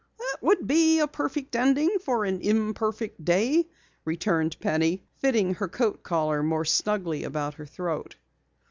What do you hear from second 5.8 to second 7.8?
collar more snugly about her